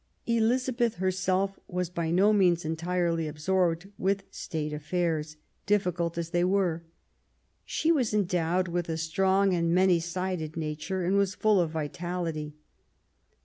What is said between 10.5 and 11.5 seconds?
nature, and was